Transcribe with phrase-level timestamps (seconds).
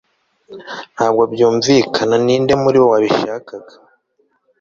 [0.93, 3.73] Ntabwo byumvikana ninde muri bo wabishakaga